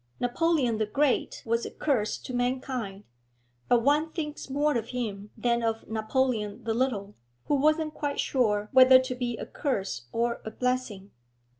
[0.19, 3.03] Napoleon the Great was a curse to mankind,
[3.67, 7.13] but one thinks more of him than of Napoleon the Little,
[7.45, 11.11] who wasn't quite sure whether to be a curse or a blessing.